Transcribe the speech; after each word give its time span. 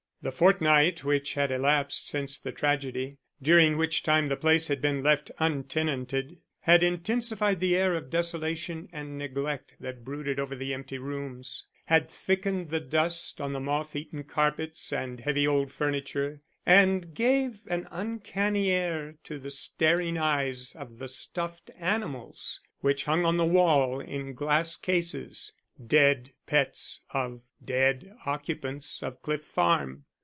The 0.23 0.31
fortnight 0.31 1.03
which 1.03 1.33
had 1.33 1.51
elapsed 1.51 2.07
since 2.07 2.37
the 2.37 2.51
tragedy 2.51 3.17
during 3.41 3.75
which 3.75 4.03
time 4.03 4.27
the 4.29 4.37
place 4.37 4.67
had 4.67 4.79
been 4.79 5.01
left 5.01 5.31
untenanted 5.39 6.37
had 6.59 6.83
intensified 6.83 7.59
the 7.59 7.75
air 7.75 7.95
of 7.95 8.11
desolation 8.11 8.87
and 8.93 9.17
neglect 9.17 9.77
that 9.79 10.05
brooded 10.05 10.39
over 10.39 10.55
the 10.55 10.75
empty 10.75 10.99
rooms, 10.99 11.65
had 11.85 12.07
thickened 12.07 12.69
the 12.69 12.79
dust 12.79 13.41
on 13.41 13.53
the 13.53 13.59
moth 13.59 13.95
eaten 13.95 14.23
carpets 14.23 14.93
and 14.93 15.21
heavy 15.21 15.47
old 15.47 15.71
furniture, 15.71 16.43
and 16.67 17.15
gave 17.15 17.61
an 17.65 17.87
uncanny 17.89 18.69
air 18.69 19.15
to 19.23 19.39
the 19.39 19.49
staring 19.49 20.19
eyes 20.19 20.75
of 20.75 20.99
the 20.99 21.07
stuffed 21.09 21.71
animals 21.79 22.61
which 22.81 23.05
hung 23.05 23.25
on 23.25 23.37
the 23.37 23.43
wall 23.43 23.99
in 23.99 24.35
glass 24.35 24.77
cases 24.77 25.51
dead 25.83 26.31
pets 26.45 27.01
of 27.11 27.41
dead 27.65 28.15
occupants 28.27 29.01
of 29.01 29.19
Cliff 29.23 29.43
Farm. 29.43 30.05